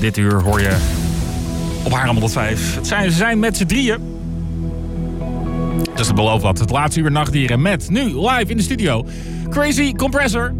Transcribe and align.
Dit 0.00 0.16
uur 0.16 0.42
hoor 0.42 0.60
je 0.60 0.76
op 1.82 1.92
haar 1.92 2.06
105. 2.06 2.74
Het 2.74 2.86
zijn, 2.86 3.10
ze 3.10 3.16
zijn 3.16 3.38
met 3.38 3.56
z'n 3.56 3.66
drieën. 3.66 3.98
Dus 5.94 6.06
dat 6.06 6.14
belooft 6.14 6.42
wat. 6.42 6.58
Het 6.58 6.70
laatste 6.70 7.00
uur 7.00 7.10
nachtdieren 7.10 7.62
met 7.62 7.90
nu 7.90 8.04
live 8.04 8.44
in 8.46 8.56
de 8.56 8.62
studio. 8.62 9.04
Crazy 9.48 9.92
Compressor. 9.92 10.54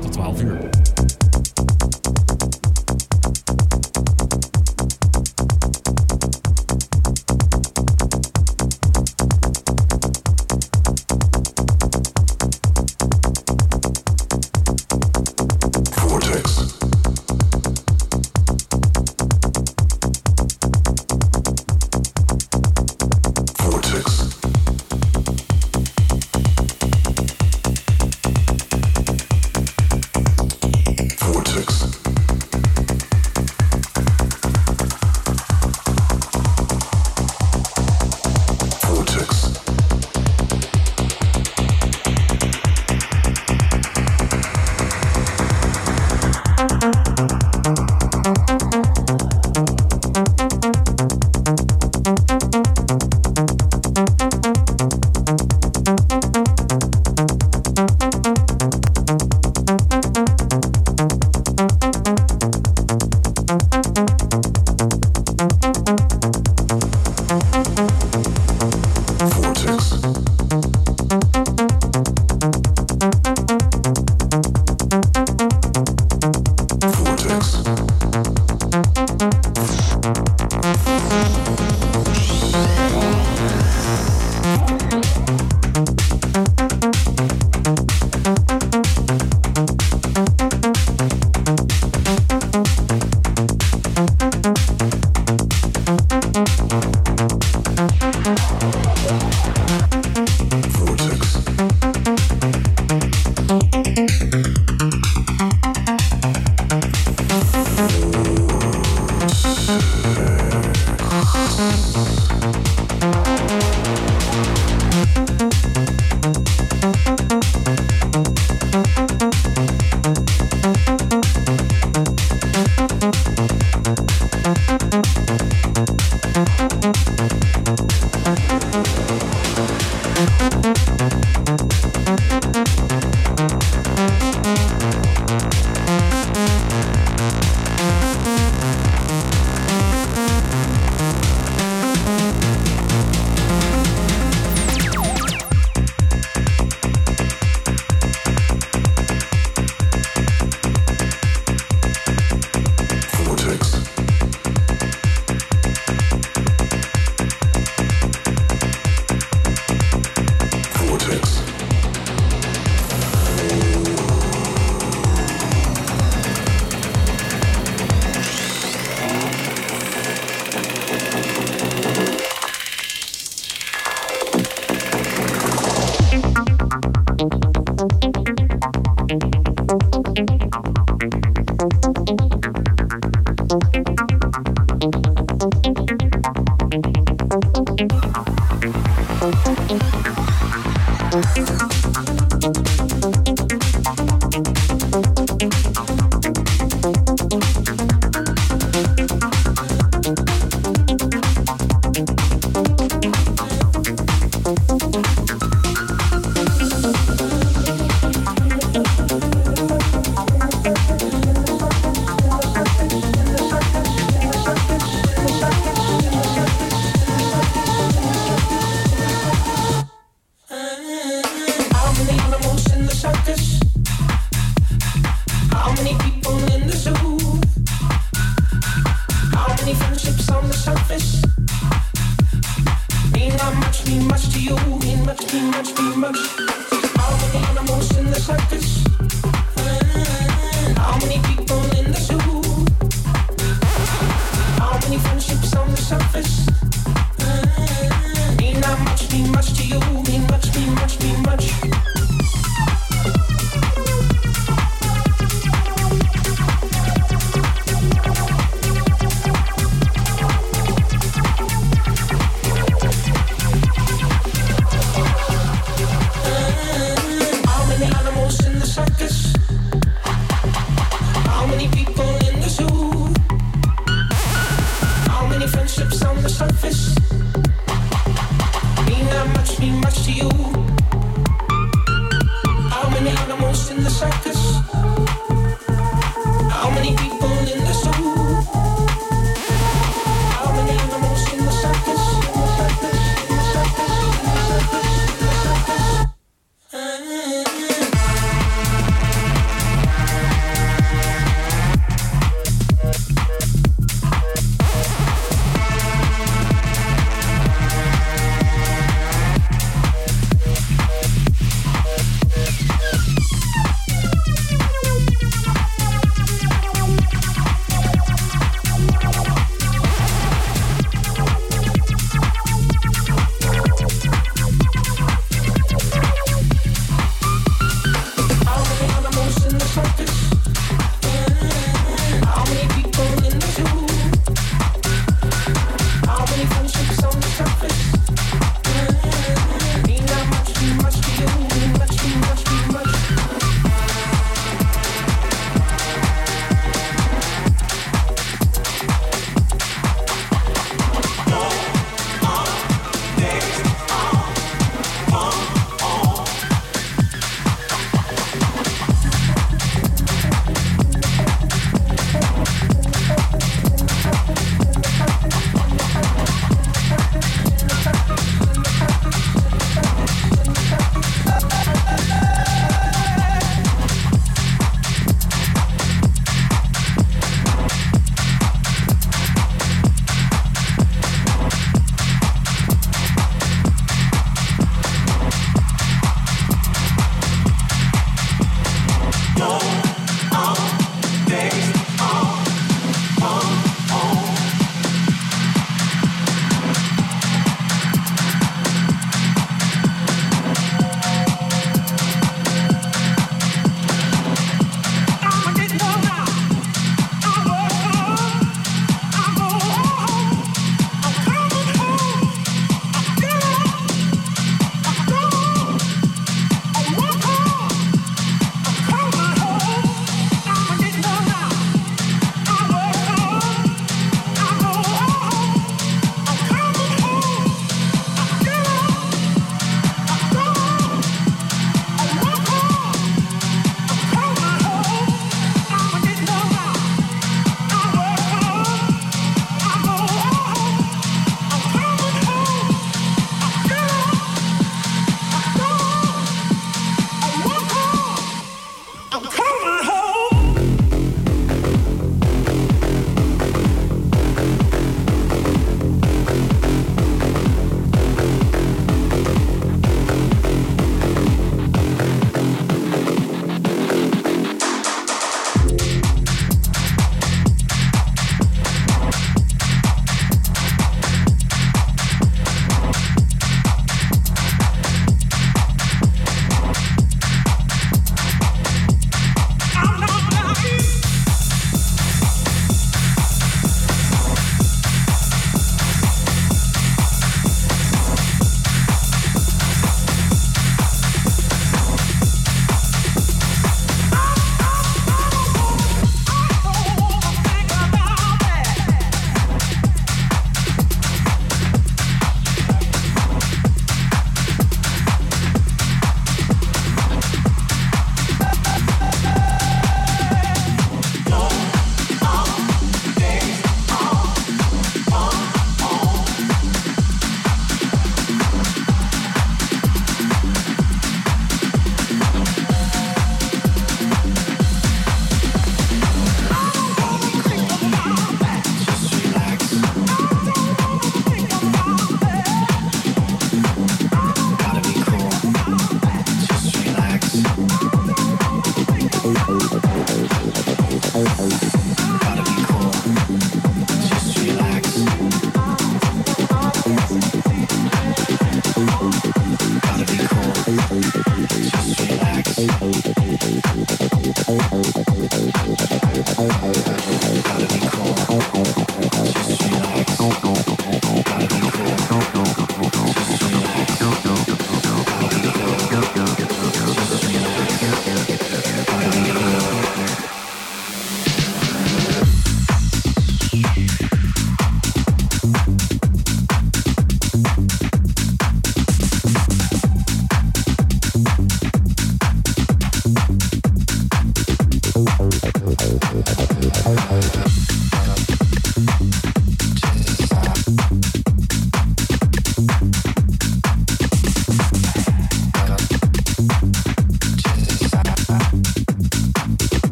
Tot 0.00 0.12
12 0.12 0.42
uur. 0.42 0.58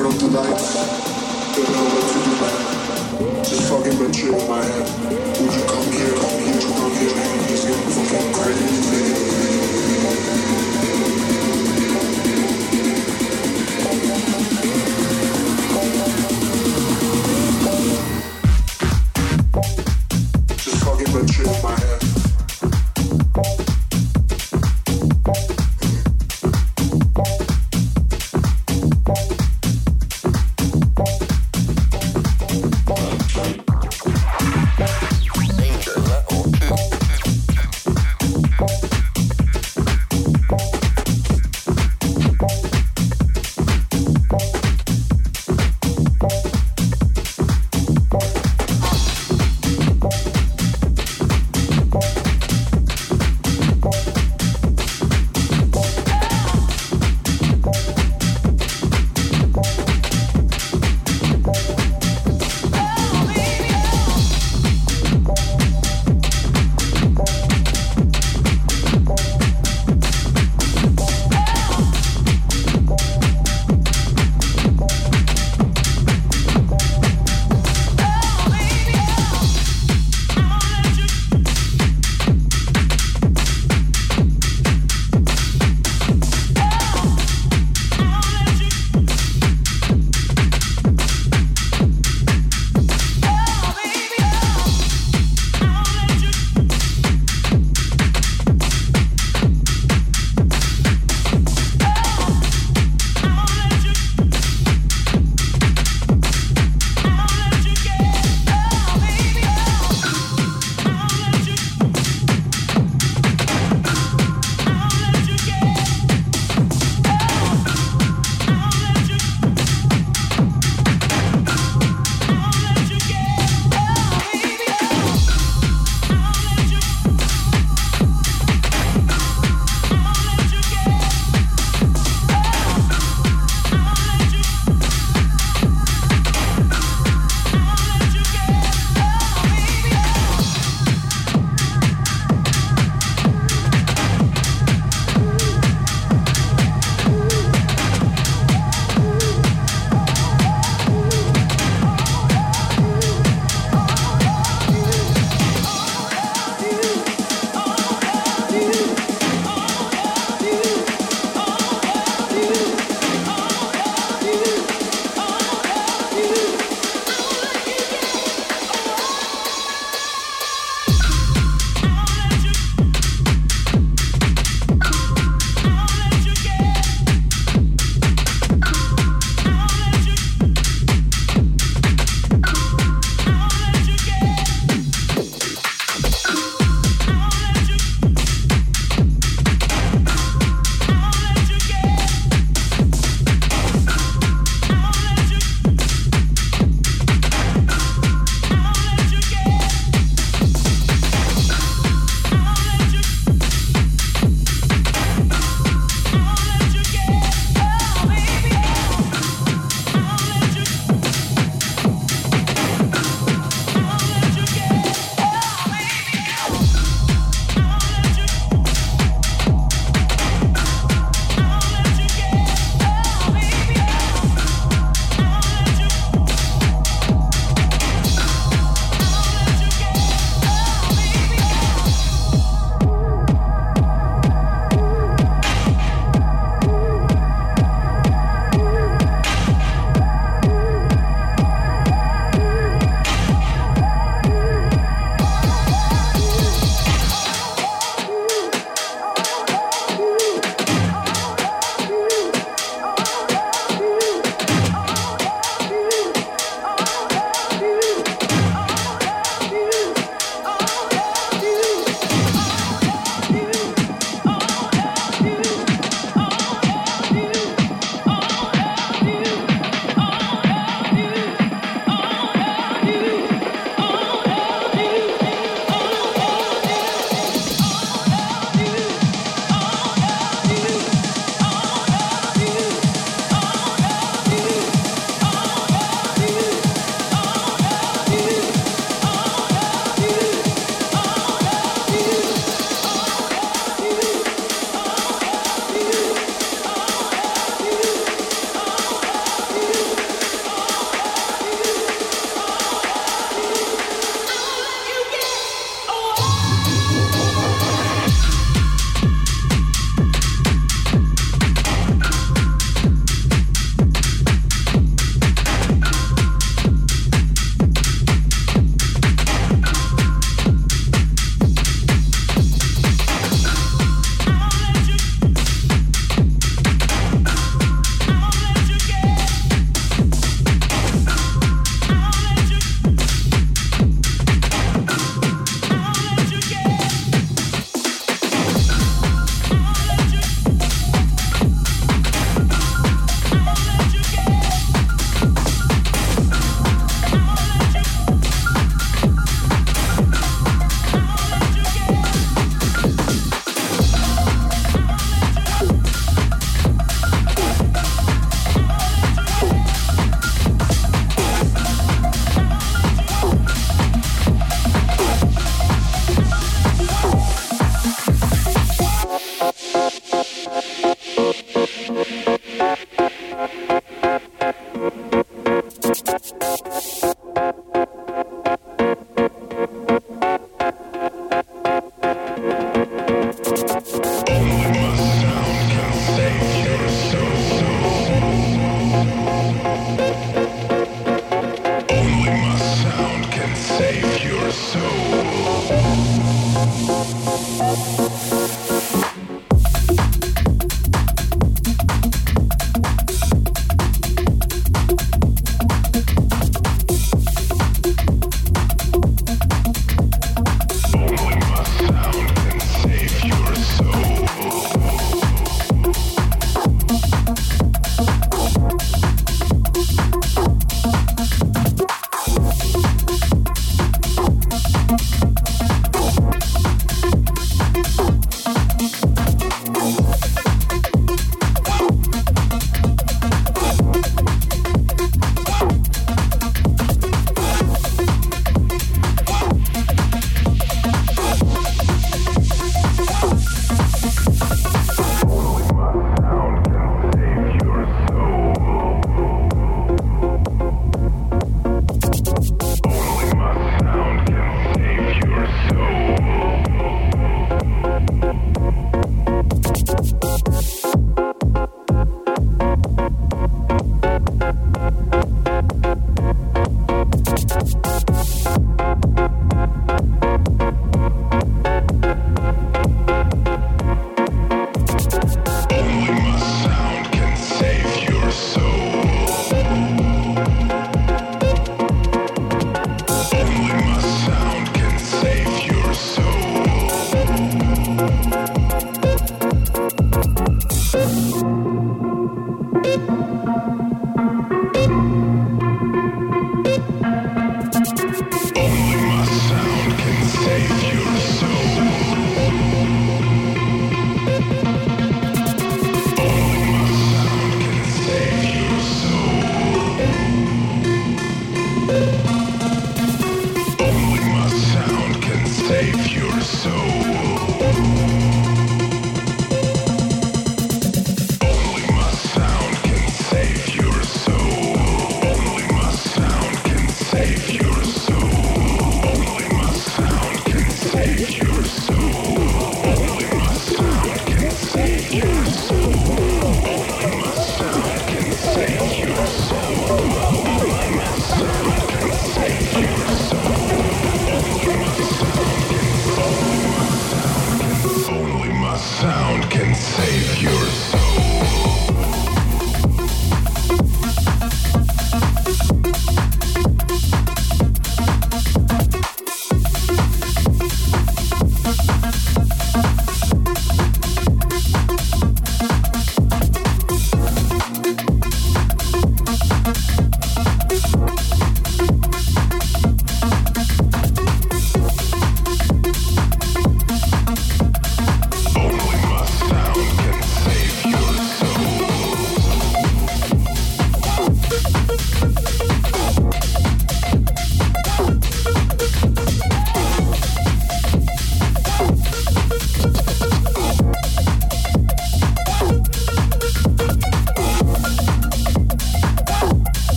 turn 0.00 0.06
off 0.08 0.18
the 0.18 0.26
lights. 0.28 0.74
Don't 1.56 1.72
know 1.72 1.84
what 1.92 2.04
to 2.08 2.18
do, 2.24 2.32
man. 2.40 3.44
Just 3.44 3.68
fucking 3.68 3.98
been 3.98 4.12
chill 4.12 4.38
in 4.38 4.48
my 4.48 4.64
head. 4.64 4.88
Would 5.40 5.52
you 5.52 5.64
come 5.68 5.92
here? 5.92 6.14
Come 6.16 6.40
here 6.40 6.60
come 6.72 6.92
here. 6.96 7.12
Just 7.48 7.68
getting 7.68 7.90
fucking 7.90 8.32
crazy. 8.32 8.80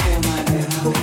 Feel 0.00 0.20
my 0.22 0.42
breath. 0.44 0.99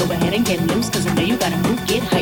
Go 0.00 0.10
ahead 0.12 0.32
and 0.32 0.46
get 0.46 0.62
loose, 0.62 0.88
cause 0.88 1.06
I 1.06 1.12
know 1.12 1.20
you 1.20 1.36
gotta 1.36 1.58
move, 1.58 1.86
get 1.86 2.02
high. 2.02 2.19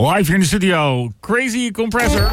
Live 0.00 0.24
hier 0.24 0.34
in 0.34 0.40
de 0.40 0.46
studio. 0.46 1.10
Crazy 1.20 1.70
Compressor. 1.70 2.30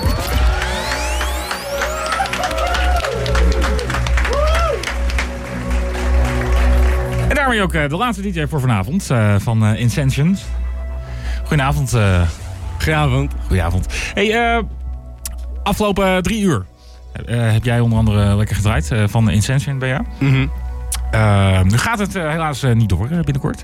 En 7.30 7.36
daarmee 7.36 7.62
ook 7.62 7.74
eh, 7.74 7.90
de 7.90 7.96
laatste 7.96 8.32
DJ 8.32 8.46
voor 8.46 8.60
vanavond 8.60 9.10
uh, 9.12 9.36
van 9.40 9.64
uh, 9.64 9.80
Incensions. 9.80 10.44
Goedenavond. 11.40 11.96
Goedenavond. 12.78 13.34
Goedenavond. 13.40 13.86
Hey, 14.14 14.64
afgelopen 15.64 16.24
drie 16.24 16.42
uur 16.42 16.66
heb 17.26 17.64
jij 17.64 17.80
onder 17.80 17.98
andere 17.98 18.36
lekker 18.36 18.56
gedraaid 18.56 18.92
van 19.06 19.30
Incension 19.30 19.80
bij 19.80 19.90
jou. 19.90 20.04
Mm 20.20 20.30
-hmm. 20.30 20.52
Uh, 21.12 21.62
nu 21.62 21.78
gaat 21.78 22.00
het 22.00 22.16
uh, 22.16 22.30
helaas 22.30 22.64
uh, 22.64 22.76
niet 22.76 22.90
door 22.90 23.08
binnenkort. 23.08 23.64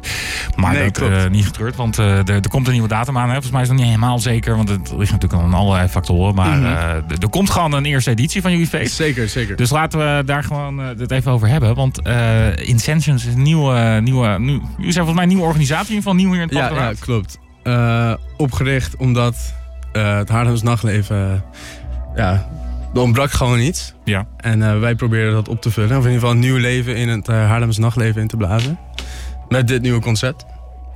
Maar 0.55 0.73
nee, 0.73 0.91
dat 0.91 1.29
niet 1.29 1.45
getreurd, 1.45 1.75
want 1.75 1.97
er, 1.97 2.29
er 2.29 2.49
komt 2.49 2.67
een 2.67 2.73
nieuwe 2.73 2.87
datum 2.87 3.17
aan. 3.17 3.23
Hè. 3.23 3.31
Volgens 3.31 3.51
mij 3.51 3.61
is 3.61 3.67
nog 3.67 3.77
niet 3.77 3.85
helemaal 3.85 4.19
zeker, 4.19 4.55
want 4.55 4.69
het 4.69 4.93
ligt 4.97 5.11
natuurlijk 5.11 5.41
aan 5.43 5.53
allerlei 5.53 5.87
factoren. 5.87 6.35
Maar 6.35 6.57
mm 6.57 6.63
-hmm. 6.63 7.03
er 7.19 7.29
komt 7.29 7.49
gewoon 7.49 7.73
een 7.73 7.85
eerste 7.85 8.09
editie 8.09 8.41
van 8.41 8.51
jullie 8.51 8.67
feest. 8.67 8.95
Zeker, 8.95 9.29
zeker. 9.29 9.55
Dus 9.55 9.69
laten 9.69 9.99
we 9.99 10.23
daar 10.25 10.43
gewoon 10.43 10.77
het 10.77 11.11
even 11.11 11.31
over 11.31 11.47
hebben. 11.47 11.75
Want 11.75 12.01
Incensions 12.59 13.25
is 13.25 13.33
een 13.33 13.41
nieuwe, 13.41 13.99
nieuwe, 14.03 14.39
nieuw, 14.39 14.61
jullie 14.77 14.91
zijn 14.91 15.05
volgens 15.05 15.13
mij 15.13 15.23
een 15.23 15.29
nieuwe 15.29 15.45
organisatie 15.45 16.01
van 16.01 16.15
nieuw 16.15 16.31
hier 16.31 16.41
in 16.41 16.47
het 16.47 16.57
ja, 16.57 16.69
ja, 16.73 16.93
klopt. 16.99 17.39
opgericht 18.37 18.95
omdat 18.95 19.53
het 19.91 20.29
Haarlems 20.29 20.61
nachtleven 20.61 21.43
ja, 22.15 22.47
er 22.93 23.01
ontbrak 23.01 23.31
gewoon 23.31 23.59
iets. 23.59 23.93
Ja. 24.03 24.27
En 24.37 24.59
uh, 24.59 24.79
wij 24.79 24.95
proberen 24.95 25.33
dat 25.33 25.47
op 25.47 25.61
te 25.61 25.71
vullen. 25.71 25.97
Of 25.97 26.05
in 26.05 26.11
ieder 26.11 26.13
geval 26.13 26.31
een 26.31 26.39
nieuw 26.39 26.57
leven 26.57 26.95
in 26.95 27.09
het 27.09 27.27
uh, 27.27 27.35
Haarlems 27.35 27.77
nachtleven 27.77 28.21
in 28.21 28.27
te 28.27 28.37
blazen. 28.37 28.79
Met 29.53 29.67
dit 29.67 29.81
nieuwe 29.81 30.01
concept. 30.01 30.45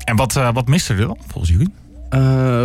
En 0.04 0.16
wat, 0.16 0.36
uh, 0.36 0.54
wat 0.54 0.68
miste 0.68 0.94
er 0.94 1.00
dan, 1.00 1.18
volgens 1.28 1.52
jullie? 1.52 1.70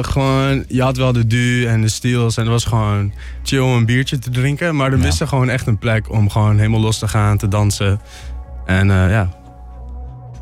gewoon, 0.02 0.64
je 0.68 0.82
had 0.82 0.96
wel 0.96 1.12
de 1.12 1.26
du 1.26 1.66
en 1.66 1.80
de 1.80 1.88
steels. 1.88 2.36
En 2.36 2.42
het 2.42 2.52
was 2.52 2.64
gewoon 2.64 3.12
chill 3.42 3.58
om 3.60 3.72
een 3.72 3.86
biertje 3.86 4.18
te 4.18 4.30
drinken. 4.30 4.76
Maar 4.76 4.92
er 4.92 4.98
ja. 4.98 5.04
miste 5.04 5.26
gewoon 5.26 5.48
echt 5.48 5.66
een 5.66 5.78
plek 5.78 6.10
om 6.10 6.30
gewoon 6.30 6.56
helemaal 6.56 6.80
los 6.80 6.98
te 6.98 7.08
gaan, 7.08 7.38
te 7.38 7.48
dansen. 7.48 8.00
En 8.66 8.86
ja, 8.86 9.28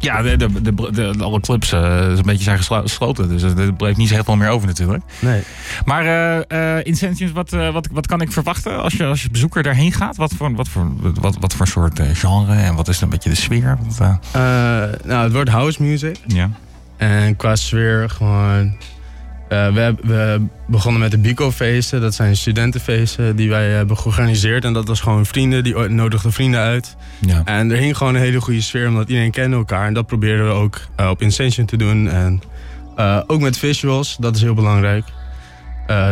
ja, 0.01 0.23
de, 0.23 0.37
de, 0.37 0.63
de, 0.63 0.91
de 0.93 1.23
alle 1.23 1.41
clubs 1.41 1.73
uh, 1.73 1.81
een 2.17 2.23
beetje 2.23 2.43
zijn 2.43 2.59
gesloten. 2.63 3.29
Dus 3.29 3.43
er 3.43 3.75
bleef 3.75 3.97
niet 3.97 4.09
zo 4.09 4.15
heel 4.15 4.25
veel 4.25 4.37
meer 4.37 4.49
over 4.49 4.67
natuurlijk. 4.67 5.03
Nee. 5.19 5.43
Maar 5.85 6.05
uh, 6.05 6.77
uh, 6.77 6.85
Incentions, 6.85 7.33
wat, 7.33 7.51
wat, 7.51 7.89
wat 7.93 8.07
kan 8.07 8.21
ik 8.21 8.33
verwachten 8.33 8.83
als 8.83 8.93
je 8.93 9.05
als 9.05 9.23
je 9.23 9.31
bezoeker 9.31 9.63
daarheen 9.63 9.93
gaat? 9.93 10.17
Wat 10.17 10.33
voor, 10.37 10.55
wat 10.55 10.69
voor, 10.69 10.91
wat, 11.21 11.37
wat 11.41 11.55
voor 11.55 11.67
soort 11.67 12.01
genre 12.13 12.55
en 12.55 12.75
wat 12.75 12.89
is 12.89 13.01
een 13.01 13.09
beetje 13.09 13.31
de 13.31 13.37
sfeer? 13.37 13.79
Wat, 13.83 14.19
nou, 15.05 15.23
het 15.23 15.33
wordt 15.33 15.51
house 15.51 15.83
music. 15.83 16.17
Ja. 16.27 16.51
En 16.97 17.37
qua 17.37 17.57
sfeer 17.57 18.11
gewoon... 18.11 18.77
Uh, 19.53 19.75
we, 19.75 19.95
we, 20.03 20.47
begonnen 20.67 21.01
met 21.01 21.11
de 21.11 21.19
Bico-feesten. 21.19 22.01
Dat 22.01 22.15
zijn 22.15 22.37
studentenfeesten 22.37 23.37
die 23.37 23.49
wij 23.49 23.69
hebben 23.69 23.97
georganiseerd. 23.97 24.65
En 24.65 24.73
dat 24.73 24.89
was 24.89 25.01
gewoon 25.01 25.27
vrienden, 25.27 25.65
die 25.65 25.75
nodigden 25.75 26.33
vrienden 26.33 26.61
uit. 26.61 26.97
Ja. 27.21 27.43
En 27.45 27.71
er 27.71 27.77
hing 27.77 27.97
gewoon 27.97 28.15
een 28.15 28.21
hele 28.21 28.41
goede 28.41 28.61
sfeer, 28.61 28.89
omdat 28.89 29.09
iedereen 29.09 29.31
kende 29.31 29.57
elkaar. 29.57 29.87
En 29.87 29.95
dat 29.95 30.07
probeerden 30.07 30.47
we 30.47 30.53
ook 30.53 30.81
uh, 31.01 31.09
op 31.09 31.23
Incension 31.23 31.67
te 31.67 31.77
doen. 31.77 32.09
En 32.09 32.43
uh, 32.97 33.21
ook 33.27 33.41
met 33.41 33.59
visuals, 33.59 34.17
dat 34.21 34.37
is 34.37 34.43
heel 34.43 34.55
belangrijk. 34.55 35.05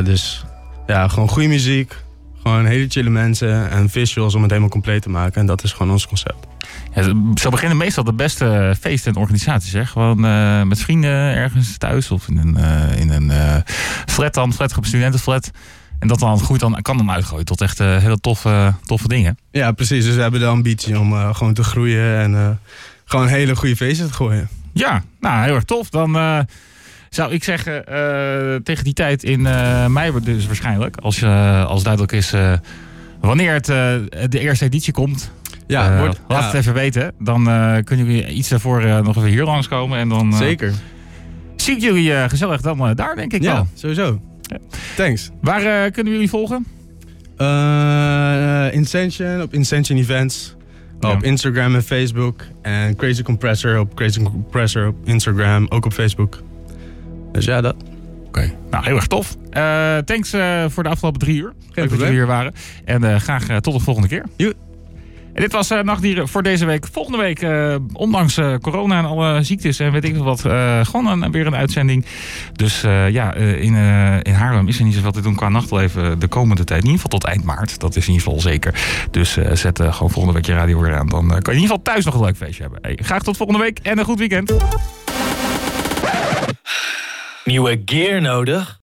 dus 0.05 0.45
ja, 0.87 1.09
gewoon 1.09 1.29
goede 1.29 1.49
muziek. 1.49 1.97
Gewoon 2.43 2.67
hele 2.67 2.89
chille 2.89 3.11
mensen 3.11 3.71
en 3.71 3.89
visuals 3.89 4.35
om 4.35 4.41
het 4.41 4.51
helemaal 4.51 4.73
compleet 4.73 5.03
te 5.03 5.11
maken. 5.11 5.41
En 5.41 5.47
dat 5.47 5.63
is 5.63 5.73
gewoon 5.73 5.93
ons 5.93 6.07
concept. 6.07 6.47
Ja, 6.95 7.03
zo 7.35 7.51
beginnen 7.51 7.77
meestal 7.77 8.05
de 8.05 8.13
beste 8.13 8.77
feesten 8.81 9.13
en 9.13 9.21
organisaties. 9.21 9.73
Hè? 9.73 9.87
Gewoon 9.87 10.25
uh, 10.25 10.63
met 10.63 10.81
vrienden 10.81 11.11
ergens 11.11 11.79
thuis 11.79 12.11
of 12.11 12.29
in 12.29 12.39
een, 12.39 12.57
uh, 12.59 13.01
in 13.01 13.11
een 13.11 13.31
uh, 13.31 13.57
flat 14.07 14.35
dan, 14.35 14.53
flatgroep, 14.53 14.87
studentenflat. 14.87 15.51
En 15.99 16.09
dat 16.09 16.19
dan 16.19 16.41
groeit 16.41 16.61
dan, 16.61 16.83
kan 16.83 16.97
dan 16.97 17.11
uitgooien 17.11 17.45
tot 17.45 17.61
echt 17.61 17.79
hele 17.79 18.21
toffe, 18.21 18.75
toffe 18.85 19.09
dingen. 19.09 19.39
Ja, 19.51 19.73
precies. 19.73 20.05
Dus 20.05 20.15
we 20.15 20.21
hebben 20.21 20.41
de 20.41 20.47
ambitie 20.47 20.99
om 20.99 21.35
gewoon 21.35 21.55
te 21.55 21.63
groeien 21.63 22.19
en 22.19 22.61
gewoon 23.05 23.27
hele 23.27 23.57
goede 23.57 23.77
feesten 23.77 24.07
te 24.07 24.13
gooien. 24.13 24.49
Ja, 24.73 25.03
nou 25.21 25.45
heel 25.45 25.55
erg 25.55 25.65
tof. 25.65 25.91
Dan 25.91 26.13
zou 27.11 27.33
ik 27.33 27.45
zeggen, 27.45 27.85
tegen 28.65 28.85
die 28.85 28.93
tijd 28.93 29.23
in 29.25 29.43
mei 29.93 30.13
dus 30.23 30.47
waarschijnlijk, 30.47 30.97
als, 30.97 31.25
als 31.65 31.83
duidelijk 31.83 32.13
is 32.13 32.33
wanneer 33.21 33.53
het, 33.53 33.67
de 34.33 34.39
eerste 34.39 34.65
editie 34.65 34.93
komt, 34.93 35.31
ja, 35.69 35.93
uh, 35.93 35.99
wordt, 35.99 36.21
laat 36.29 36.45
het 36.45 36.55
even 36.55 36.75
weten. 36.75 37.13
Dan 37.19 37.49
uh, 37.49 37.77
kunnen 37.85 38.07
jullie 38.07 38.27
iets 38.27 38.49
daarvoor 38.49 38.83
uh, 38.83 39.01
nog 39.01 39.17
even 39.17 39.29
hier 39.29 39.45
langskomen. 39.45 39.99
En 39.99 40.09
dan 40.09 40.33
Zeker. 40.33 40.73
zie 41.57 41.75
ik 41.75 41.81
jullie 41.81 42.29
gezellig 42.29 42.61
dan 42.61 42.95
daar, 42.95 43.17
denk 43.17 43.33
ik 43.33 43.43
ja, 43.43 43.55
wel. 43.55 43.67
sowieso. 43.75 44.21
Ja. 44.43 44.59
Thanks. 44.97 45.31
Waar 45.41 45.91
kunnen 45.91 46.13
jullie 46.13 46.29
volgen? 46.29 46.67
Incension 48.73 49.43
op 49.43 49.55
Incension 49.55 49.99
Events. 49.99 50.57
Ja. 51.01 51.11
Op 51.11 51.23
Instagram 51.23 51.75
en 51.75 51.83
Facebook. 51.83 52.45
En 52.63 52.97
Crazy 52.97 53.23
Compressor 53.23 53.79
op 53.79 53.95
Crazy 53.95 54.23
Compressor 54.23 54.87
op 54.87 54.97
Instagram. 55.05 55.67
Ook 55.69 55.85
op 55.85 55.93
Facebook. 55.93 56.43
Dus 57.33 57.45
ja, 57.45 57.61
dat. 57.61 57.75
Oké, 57.75 58.27
okay. 58.27 58.55
nou 58.71 58.85
heel 58.85 58.97
erg 58.97 59.07
tof. 59.07 59.37
thanks 60.05 60.31
voor 60.69 60.83
de 60.83 60.89
afgelopen 60.89 61.21
drie 61.21 61.37
uur. 61.37 61.53
Geen 61.59 61.71
Leuk 61.75 61.89
dat 61.89 61.99
jullie 61.99 62.15
hier 62.15 62.27
waren. 62.27 62.53
En 62.85 63.21
graag 63.21 63.61
tot 63.61 63.75
de 63.75 63.81
volgende 63.81 64.09
keer. 64.09 64.25
Joe. 64.37 64.55
Dit 65.39 65.53
was 65.53 65.71
uh, 65.71 65.81
Nachtdieren 65.81 66.29
voor 66.29 66.43
deze 66.43 66.65
week. 66.65 66.87
Volgende 66.93 67.19
week, 67.19 67.43
uh, 67.43 67.75
ondanks 67.93 68.39
uh, 68.39 68.55
corona 68.61 68.99
en 68.99 69.05
alle 69.05 69.43
ziektes 69.43 69.79
en 69.79 69.93
weet 69.93 70.05
ik 70.05 70.17
wat, 70.17 70.41
gewoon 70.83 71.07
een, 71.07 71.33
weer 71.33 71.47
een 71.47 71.55
uitzending. 71.55 72.05
Dus 72.53 72.81
ja, 73.11 73.35
in, 73.35 73.75
in 74.23 74.33
Haarlem 74.33 74.69
is 74.69 74.79
er 74.79 74.85
niet 74.85 74.95
zoveel 74.95 75.13
te 75.13 75.21
doen 75.21 75.35
qua 75.35 75.49
nachtleven 75.49 76.19
de 76.19 76.29
komende 76.29 76.65
tijd. 76.65 76.81
In 76.81 76.87
ieder 76.87 77.03
geval 77.03 77.19
tot 77.19 77.29
eind 77.31 77.45
maart, 77.45 77.81
dat 77.81 77.97
is 77.97 78.07
in 78.07 78.13
ieder 78.13 78.27
geval 78.27 78.41
zeker. 78.41 78.75
Dus 79.11 79.37
zet 79.53 79.81
gewoon 79.83 80.11
volgende 80.11 80.33
week 80.33 80.47
je 80.47 80.55
radio 80.55 80.81
weer 80.81 80.97
aan. 80.97 81.09
Dan 81.09 81.29
kan 81.29 81.37
je 81.37 81.43
in 81.43 81.61
ieder 81.61 81.61
geval 81.61 81.83
thuis 81.83 82.05
nog 82.05 82.15
een 82.15 82.25
leuk 82.25 82.37
feestje 82.37 82.63
hebben. 82.63 82.79
Hey, 82.83 82.99
graag 83.03 83.23
tot 83.23 83.37
volgende 83.37 83.63
week 83.63 83.79
en 83.83 83.99
een 83.99 84.05
goed 84.05 84.19
weekend. 84.19 84.53
Nieuwe 87.45 87.83
gear 87.85 88.21
nodig? 88.21 88.77